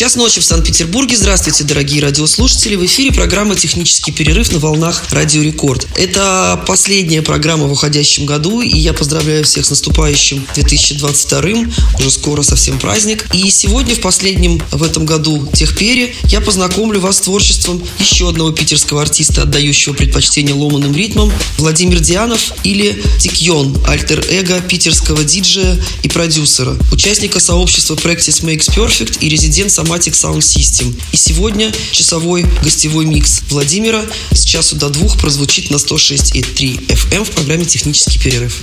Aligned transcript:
Час 0.00 0.16
ночи 0.16 0.40
в 0.40 0.44
Санкт-Петербурге. 0.44 1.14
Здравствуйте, 1.14 1.62
дорогие 1.62 2.00
радиослушатели. 2.00 2.74
В 2.74 2.86
эфире 2.86 3.12
программа 3.12 3.54
«Технический 3.54 4.12
перерыв» 4.12 4.50
на 4.50 4.58
волнах 4.58 5.04
Радио 5.10 5.42
Рекорд. 5.42 5.86
Это 5.94 6.64
последняя 6.66 7.20
программа 7.20 7.66
в 7.66 7.72
уходящем 7.72 8.24
году, 8.24 8.62
и 8.62 8.78
я 8.78 8.94
поздравляю 8.94 9.44
всех 9.44 9.66
с 9.66 9.68
наступающим 9.68 10.46
2022 10.54 11.40
Уже 11.98 12.10
скоро 12.10 12.40
совсем 12.40 12.78
праздник. 12.78 13.26
И 13.34 13.50
сегодня, 13.50 13.94
в 13.94 14.00
последнем 14.00 14.62
в 14.70 14.82
этом 14.82 15.04
году 15.04 15.46
Техпере, 15.52 16.14
я 16.24 16.40
познакомлю 16.40 16.98
вас 16.98 17.18
с 17.18 17.20
творчеством 17.20 17.82
еще 17.98 18.30
одного 18.30 18.52
питерского 18.52 19.02
артиста, 19.02 19.42
отдающего 19.42 19.92
предпочтение 19.92 20.54
ломаным 20.54 20.96
ритмам, 20.96 21.30
Владимир 21.58 22.00
Дианов 22.00 22.54
или 22.64 23.02
Тикьон, 23.18 23.76
альтер-эго 23.86 24.62
питерского 24.62 25.24
диджея 25.24 25.78
и 26.02 26.08
продюсера, 26.08 26.74
участника 26.90 27.38
сообщества 27.38 27.96
Practice 27.96 28.42
Makes 28.42 28.74
Perfect 28.74 29.18
и 29.20 29.28
резидент 29.28 29.70
Somatic 29.90 30.12
Sound 30.12 30.38
System. 30.38 30.94
И 31.10 31.16
сегодня 31.16 31.72
часовой 31.90 32.46
гостевой 32.62 33.06
микс 33.06 33.42
Владимира 33.50 34.04
с 34.30 34.44
часу 34.44 34.76
до 34.76 34.88
двух 34.88 35.18
прозвучит 35.18 35.70
на 35.70 35.76
106,3 35.76 36.86
FM 36.86 37.24
в 37.24 37.30
программе 37.30 37.64
«Технический 37.64 38.20
перерыв». 38.20 38.62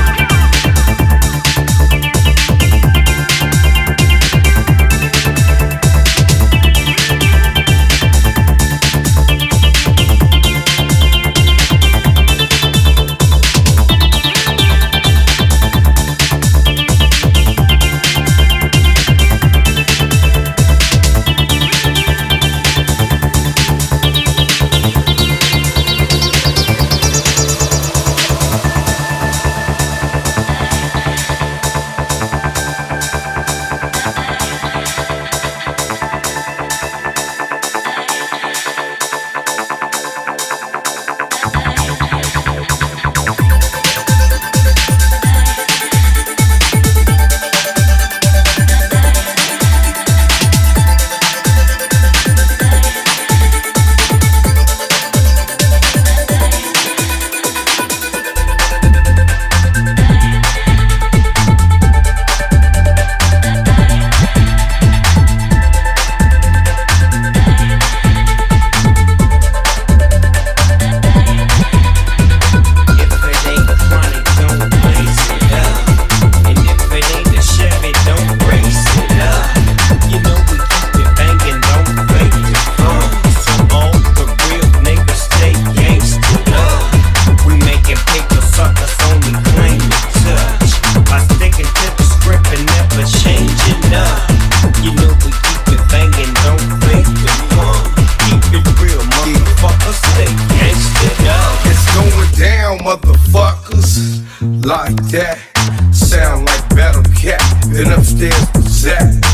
upstairs 108.21 108.49
possessed. 108.51 109.25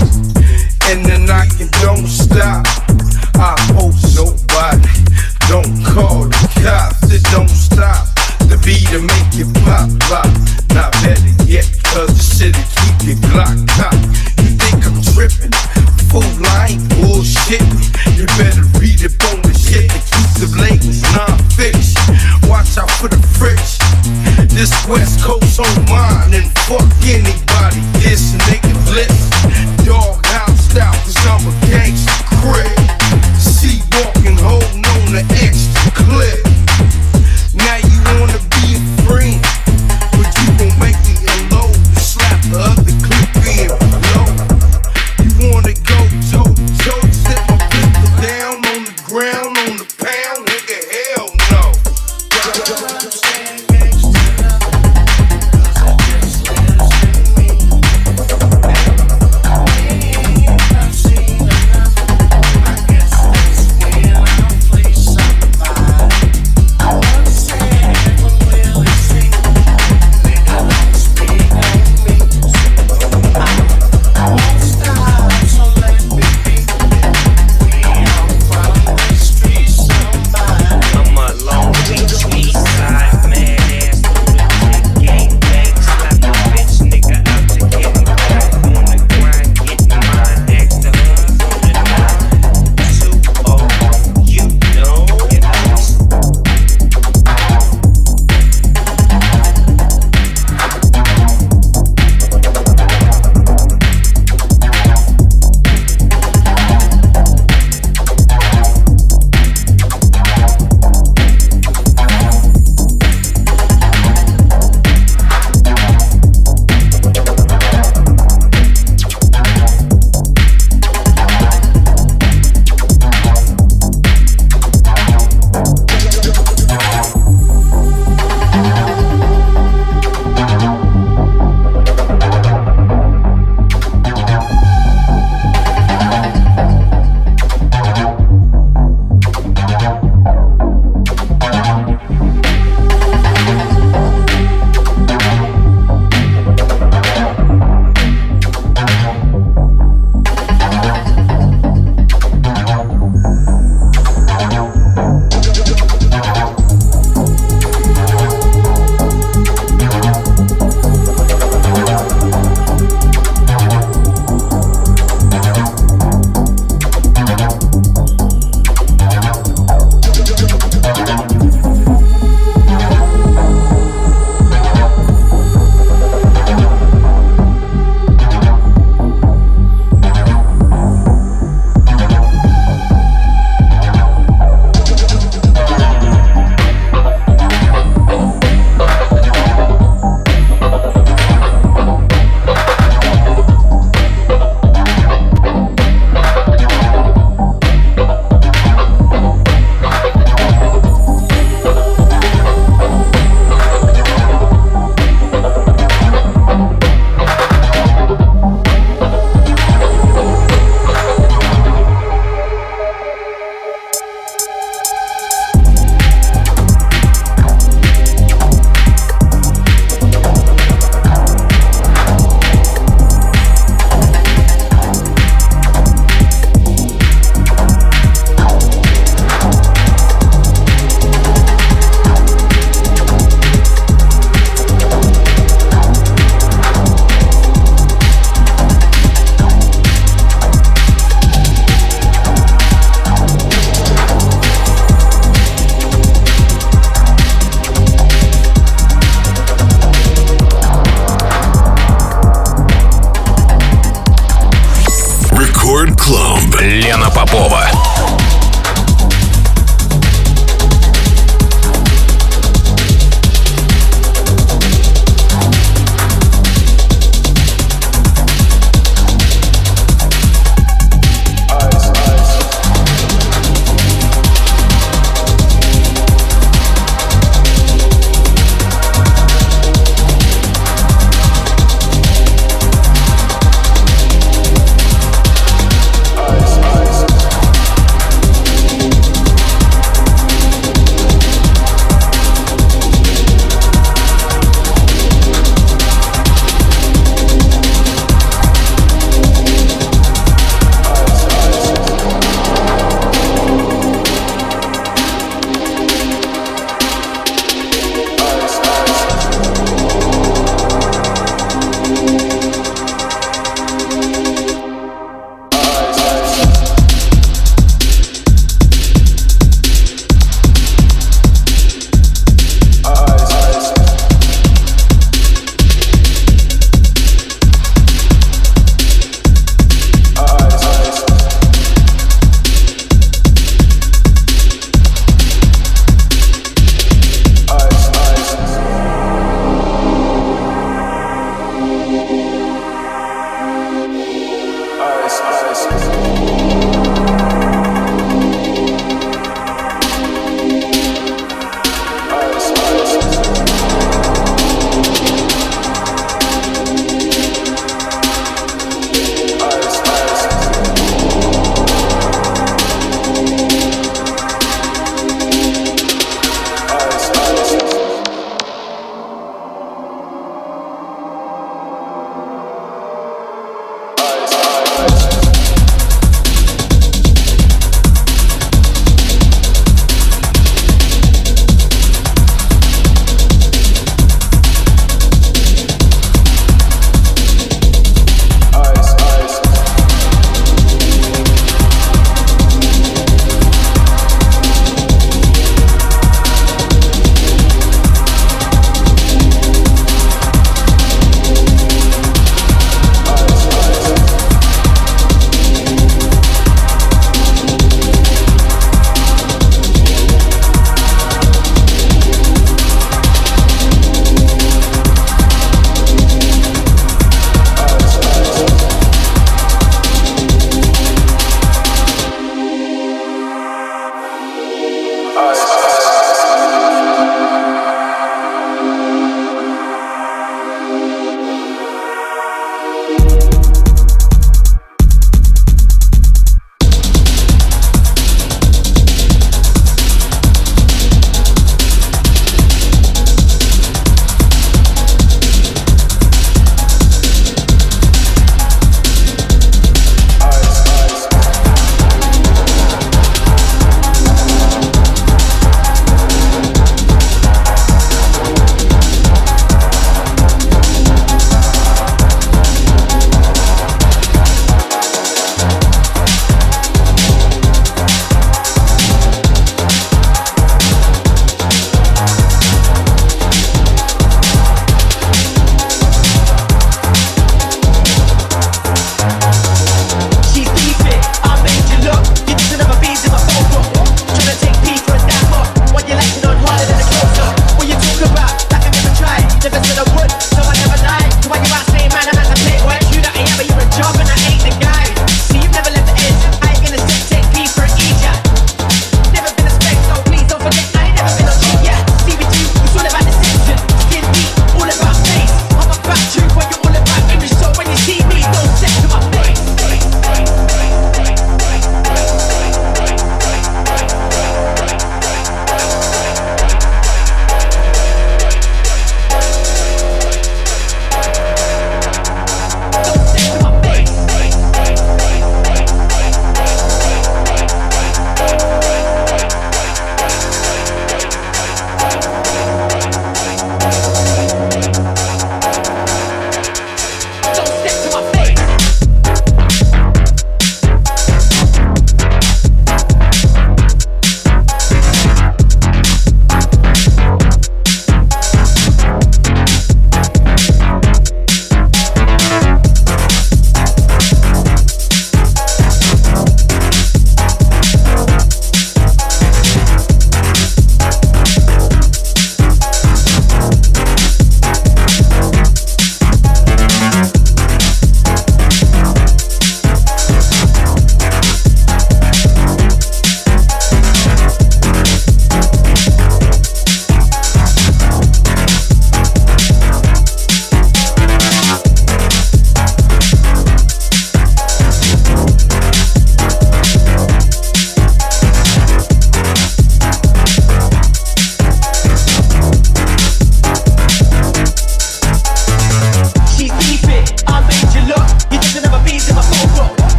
And 0.90 1.04
the 1.04 1.18
don't 1.82 2.08
stop. 2.08 2.66
I 3.36 3.56
hope 3.76 3.96
nobody 4.16 4.88
don't 5.50 5.84
call 5.86 6.24
the 6.26 6.62
cops. 6.64 7.12
It 7.12 7.24
don't 7.32 7.50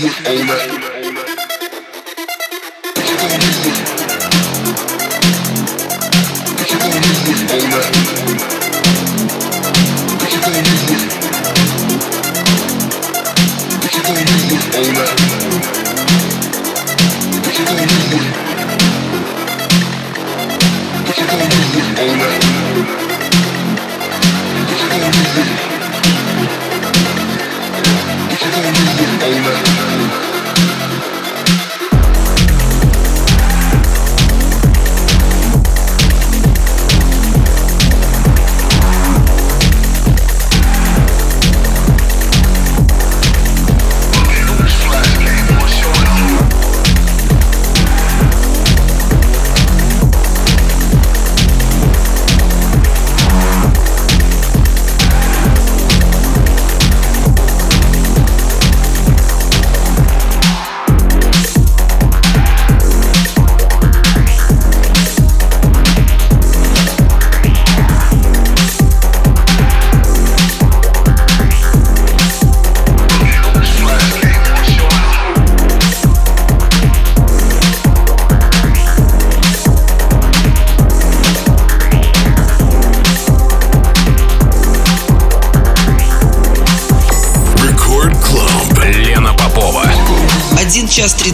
час 0.00 0.84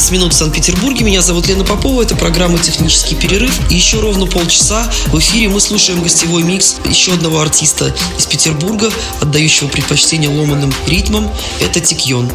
30 0.01 0.13
минут 0.13 0.33
в 0.33 0.37
Санкт-Петербурге. 0.37 1.05
Меня 1.05 1.21
зовут 1.21 1.47
Лена 1.47 1.63
Попова. 1.63 2.01
Это 2.01 2.17
программа 2.17 2.59
«Технический 2.59 3.15
перерыв». 3.17 3.53
И 3.71 3.75
еще 3.75 4.01
ровно 4.01 4.25
полчаса 4.25 4.91
в 5.09 5.19
эфире 5.19 5.51
мы 5.51 5.61
слушаем 5.61 6.03
гостевой 6.03 6.43
микс 6.43 6.77
еще 6.87 7.13
одного 7.13 7.39
артиста 7.39 7.95
из 8.17 8.25
Петербурга, 8.25 8.91
отдающего 9.21 9.69
предпочтение 9.69 10.31
ломаным 10.31 10.73
ритмам. 10.87 11.31
Это 11.61 11.81
Тикьон. 11.81 12.33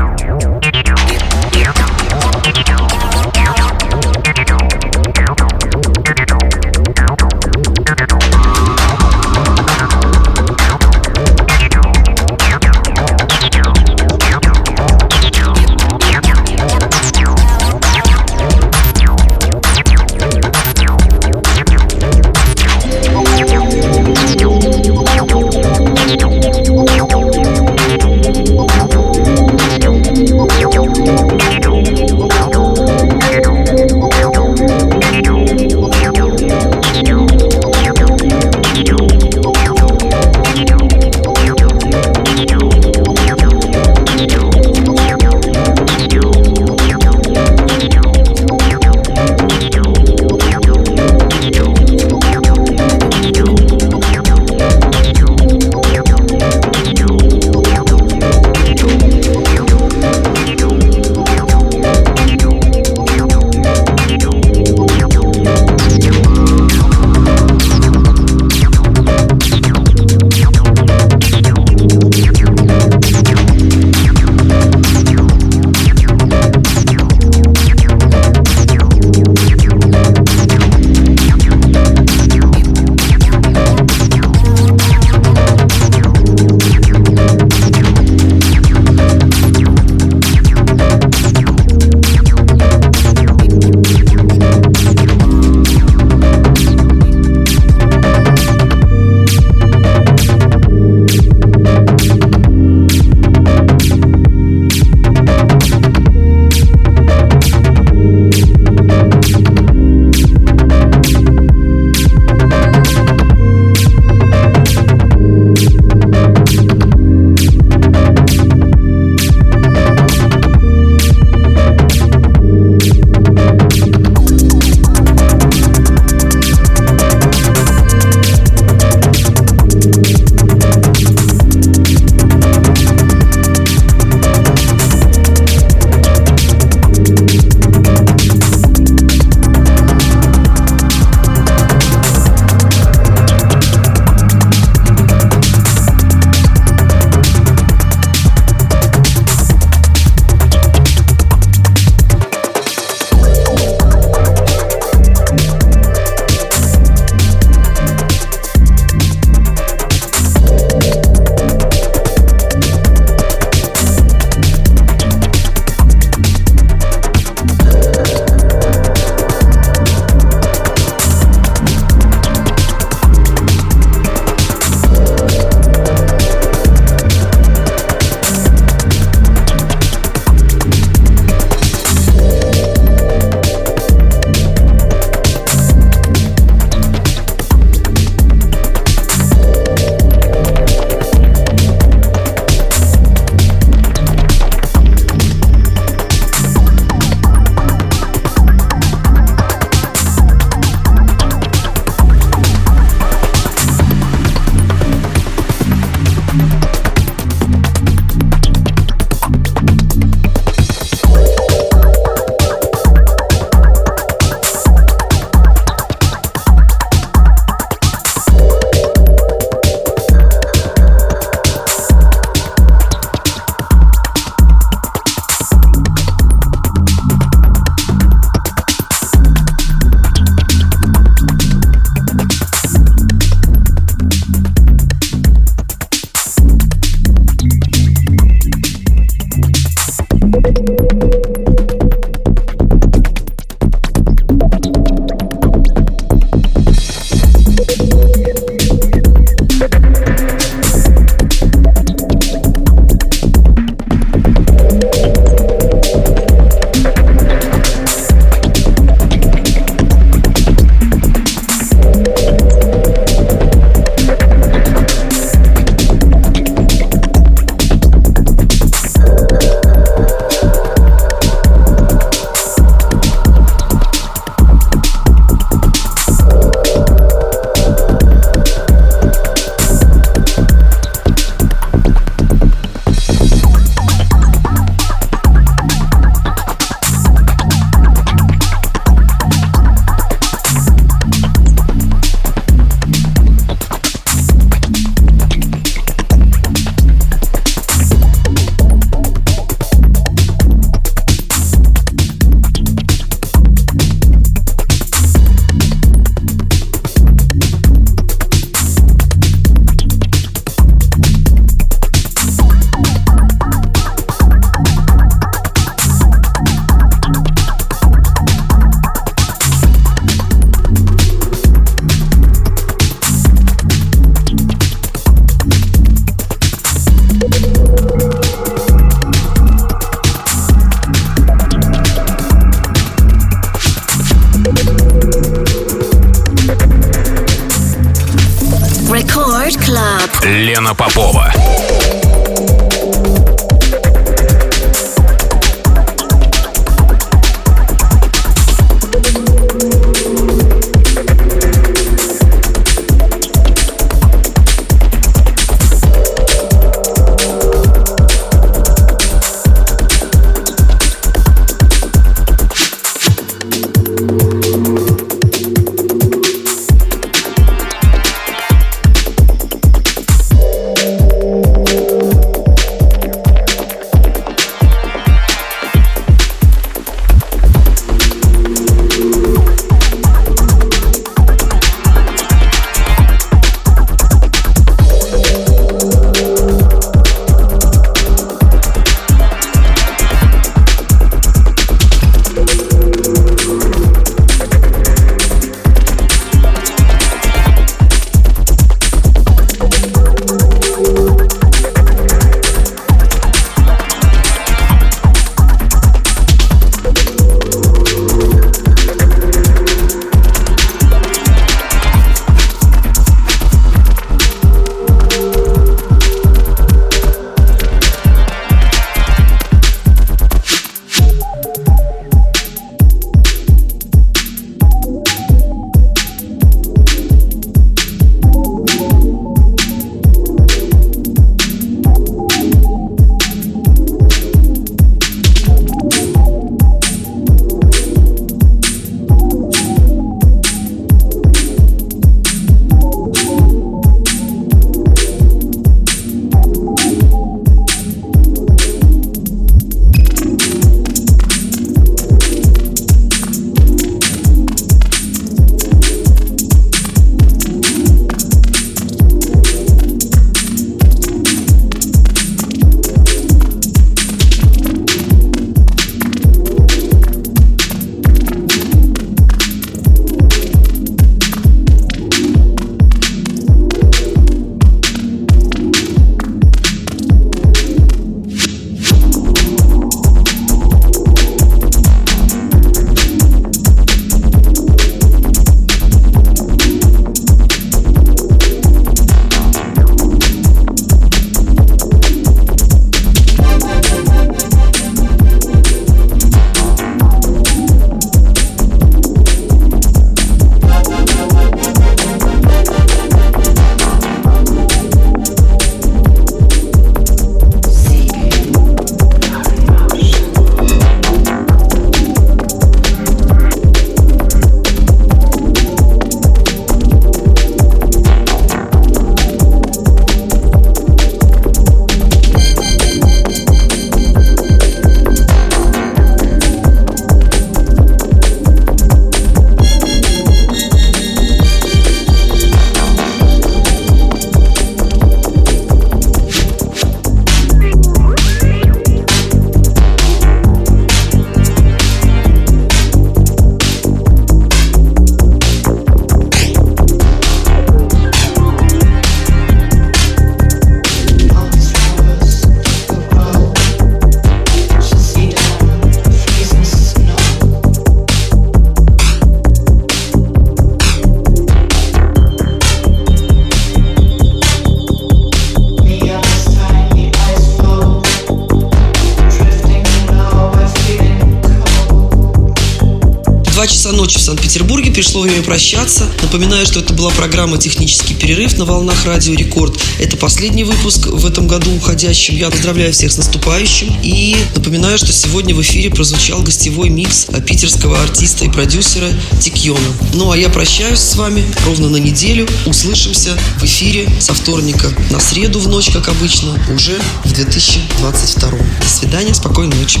Время 575.20 575.42
прощаться. 575.42 576.08
Напоминаю, 576.22 576.64
что 576.66 576.80
это 576.80 576.94
была 576.94 577.10
программа 577.10 577.58
«Технический 577.58 578.14
перерыв» 578.14 578.56
на 578.56 578.64
волнах 578.64 579.04
Радио 579.04 579.34
Рекорд. 579.34 579.78
Это 579.98 580.16
последний 580.16 580.64
выпуск 580.64 581.06
в 581.06 581.26
этом 581.26 581.46
году 581.46 581.74
уходящем. 581.74 582.36
Я 582.36 582.50
поздравляю 582.50 582.92
всех 582.92 583.12
с 583.12 583.16
наступающим. 583.16 583.94
И 584.02 584.36
напоминаю, 584.54 584.98
что 584.98 585.12
сегодня 585.12 585.54
в 585.54 585.60
эфире 585.62 585.90
прозвучал 585.90 586.42
гостевой 586.42 586.88
микс 586.88 587.26
питерского 587.46 588.00
артиста 588.00 588.44
и 588.44 588.48
продюсера 588.48 589.08
Тикьона. 589.40 589.80
Ну 590.14 590.30
а 590.30 590.36
я 590.36 590.48
прощаюсь 590.48 591.00
с 591.00 591.16
вами 591.16 591.44
ровно 591.66 591.88
на 591.88 591.96
неделю. 591.96 592.46
Услышимся 592.66 593.36
в 593.58 593.64
эфире 593.64 594.08
со 594.20 594.34
вторника 594.34 594.88
на 595.10 595.20
среду 595.20 595.58
в 595.58 595.68
ночь, 595.68 595.90
как 595.90 596.08
обычно, 596.08 596.58
уже 596.72 596.98
в 597.24 597.32
2022. 597.32 598.50
До 598.50 598.88
свидания, 598.88 599.34
спокойной 599.34 599.76
ночи. 599.76 600.00